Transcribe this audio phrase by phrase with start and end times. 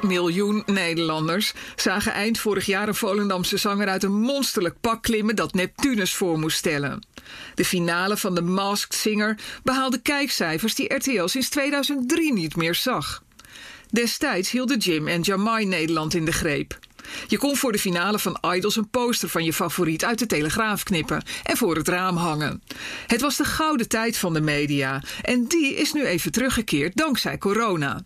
[0.00, 5.36] 4 miljoen Nederlanders zagen eind vorig jaar een Volendamse zanger uit een monsterlijk pak klimmen
[5.36, 7.06] dat Neptunus voor moest stellen.
[7.54, 13.22] De finale van de Masked Singer behaalde kijkcijfers die RTL sinds 2003 niet meer zag.
[13.90, 16.78] Destijds hielden Jim en Jamai Nederland in de greep.
[17.26, 20.82] Je kon voor de finale van Idols een poster van je favoriet uit de Telegraaf
[20.82, 22.62] knippen en voor het raam hangen.
[23.06, 27.38] Het was de gouden tijd van de media en die is nu even teruggekeerd dankzij
[27.38, 28.02] corona.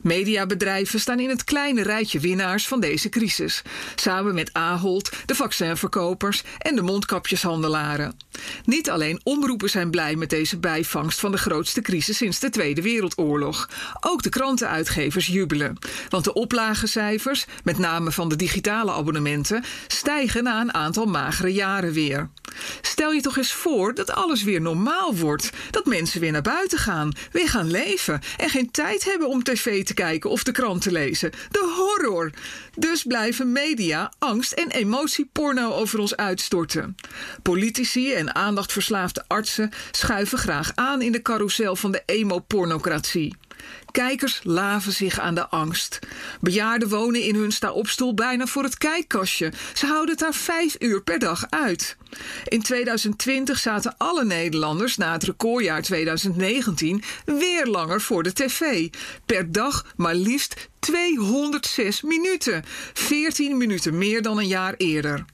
[0.00, 3.62] Mediabedrijven staan in het kleine rijtje winnaars van deze crisis,
[3.94, 8.16] samen met Ahold, de vaccinverkopers en de mondkapjeshandelaren.
[8.64, 12.82] Niet alleen omroepen zijn blij met deze bijvangst van de grootste crisis sinds de Tweede
[12.82, 13.68] Wereldoorlog.
[14.00, 15.78] Ook de krantenuitgevers jubelen,
[16.08, 21.92] want de oplagecijfers, met name van de digitale abonnementen, stijgen na een aantal magere jaren
[21.92, 22.28] weer.
[22.80, 26.78] Stel je toch eens voor dat alles weer normaal wordt, dat mensen weer naar buiten
[26.78, 29.42] gaan, weer gaan leven en geen tijd hebben om
[29.84, 31.30] te kijken of de krant te lezen.
[31.30, 32.30] De horror!
[32.76, 36.96] Dus blijven media angst en emotieporno over ons uitstorten.
[37.42, 43.36] Politici en aandachtverslaafde artsen schuiven graag aan in de carousel van de emo-pornocratie.
[43.90, 45.98] Kijkers laven zich aan de angst.
[46.40, 49.52] Bejaarden wonen in hun sta-opstoel bijna voor het kijkkastje.
[49.74, 51.96] Ze houden het daar vijf uur per dag uit.
[52.44, 58.88] In 2020 zaten alle Nederlanders na het recordjaar 2019 weer langer voor de tv.
[59.26, 62.64] Per dag maar liefst 206 minuten.
[62.92, 65.24] 14 minuten meer dan een jaar eerder.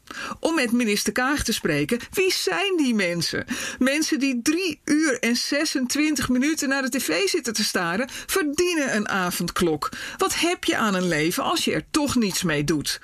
[0.41, 3.45] Om met minister Kaag te spreken, wie zijn die mensen?
[3.79, 9.09] Mensen die 3 uur en 26 minuten naar de tv zitten te staren, verdienen een
[9.09, 9.89] avondklok.
[10.17, 13.01] Wat heb je aan een leven als je er toch niets mee doet?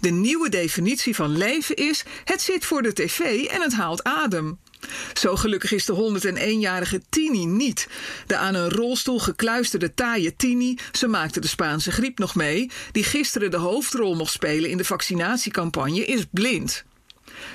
[0.00, 4.58] De nieuwe definitie van leven is: het zit voor de tv en het haalt adem.
[5.14, 7.88] Zo gelukkig is de 101-jarige Tini niet.
[8.26, 13.04] De aan een rolstoel gekluisterde taaie Tini, ze maakte de Spaanse griep nog mee, die
[13.04, 16.84] gisteren de hoofdrol mocht spelen in de vaccinatiecampagne, is blind.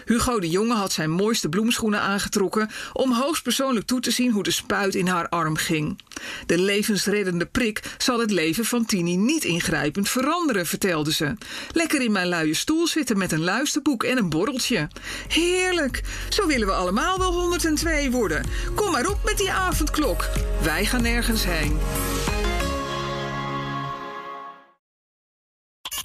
[0.06, 4.52] Hugo de Jonge had zijn mooiste bloemschoenen aangetrokken om hoogstpersoonlijk toe te zien hoe de
[4.52, 6.00] spuit in haar arm ging.
[6.46, 11.34] De levensreddende prik zal het leven van Tini niet ingrijpend veranderen, vertelde ze.
[11.72, 14.88] Lekker in mijn luie stoel zitten met een luisterboek en een borreltje.
[15.28, 16.04] Heerlijk!
[16.30, 18.46] Zo willen we allemaal wel 102 worden.
[18.76, 20.30] Kom maar op met die avondklok.
[20.62, 21.78] Wij gaan nergens heen.